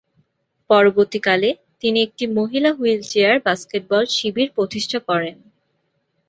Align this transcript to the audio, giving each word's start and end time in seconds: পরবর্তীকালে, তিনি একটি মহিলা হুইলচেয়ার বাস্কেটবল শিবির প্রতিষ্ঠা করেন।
পরবর্তীকালে, 0.69 1.49
তিনি 1.81 1.97
একটি 2.01 2.23
মহিলা 2.37 2.71
হুইলচেয়ার 2.73 3.37
বাস্কেটবল 3.45 4.03
শিবির 4.15 4.49
প্রতিষ্ঠা 4.55 4.99
করেন। 5.09 5.35